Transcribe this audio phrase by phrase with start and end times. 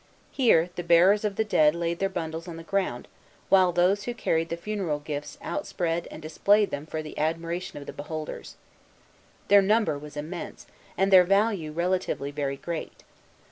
[0.31, 3.07] Here the bearers of the dead laid their bundles on the ground,
[3.49, 7.85] while those who carried the funeral gifts outspread and displayed them for the admiration of
[7.85, 8.55] the beholders.
[9.47, 10.65] Their number was immense,
[10.97, 13.03] and their value relatively very great.